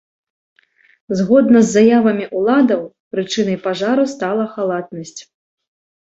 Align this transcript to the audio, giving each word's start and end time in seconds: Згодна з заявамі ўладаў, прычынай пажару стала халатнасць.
Згодна 1.17 1.59
з 1.65 1.67
заявамі 1.77 2.25
ўладаў, 2.39 2.81
прычынай 3.17 3.57
пажару 3.67 4.03
стала 4.15 4.47
халатнасць. 4.55 5.21